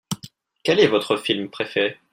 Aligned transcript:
Quel 0.63 0.79
est 0.79 0.87
votre 0.87 1.15
film 1.15 1.47
préféré? 1.51 1.99